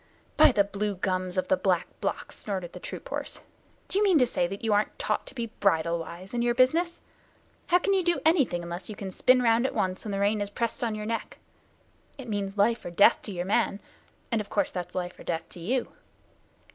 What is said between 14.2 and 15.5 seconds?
and of course that's life and death